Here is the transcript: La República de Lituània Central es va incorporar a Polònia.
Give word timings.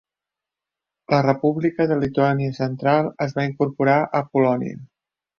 La 1.13 1.17
República 1.25 1.85
de 1.91 1.97
Lituània 2.03 2.55
Central 2.59 3.09
es 3.27 3.35
va 3.35 3.45
incorporar 3.49 3.99
a 4.21 4.23
Polònia. 4.31 4.81